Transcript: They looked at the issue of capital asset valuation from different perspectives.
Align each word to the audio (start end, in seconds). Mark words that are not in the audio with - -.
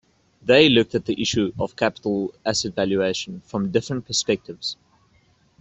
They 0.41 0.67
looked 0.67 0.95
at 0.95 1.05
the 1.05 1.21
issue 1.21 1.53
of 1.59 1.75
capital 1.75 2.33
asset 2.43 2.73
valuation 2.73 3.41
from 3.41 3.69
different 3.69 4.07
perspectives. 4.07 4.75